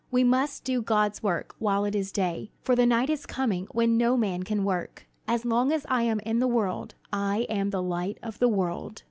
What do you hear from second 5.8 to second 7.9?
I am in the world, I am the